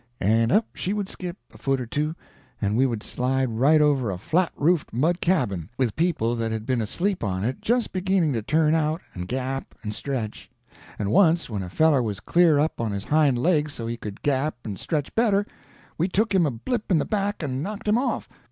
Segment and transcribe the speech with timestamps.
[0.19, 2.15] and up she would skip, a foot or two,
[2.59, 6.65] and we would slide right over a flat roofed mud cabin, with people that had
[6.65, 10.49] been asleep on it just beginning to turn out and gap and stretch;
[10.97, 14.23] and once when a feller was clear up on his hind legs so he could
[14.23, 15.45] gap and stretch better,
[15.99, 18.27] we took him a blip in the back and knocked him off.